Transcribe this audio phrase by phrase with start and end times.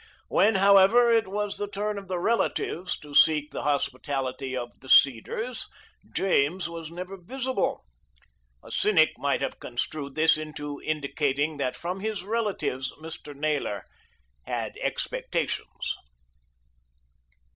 [0.29, 4.89] When, however, it was the turn of the relatives to seek the hospitality of "The
[4.89, 5.67] Cedars,"
[6.11, 7.85] James was never visible.
[8.63, 13.35] A cynic might have construed this into indicating that from his relatives Mr.
[13.35, 13.85] Naylor
[14.47, 15.93] had expectations.